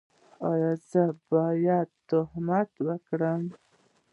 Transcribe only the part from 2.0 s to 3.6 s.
تهمت وکړم؟